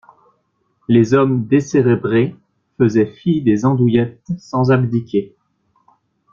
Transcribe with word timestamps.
Les 0.87 1.13
hommes 1.13 1.45
décérébrés 1.45 2.35
faisaient 2.79 3.05
fi 3.05 3.43
des 3.43 3.65
andouillettes 3.65 4.31
sans 4.39 4.71
abdiquer. 4.71 5.35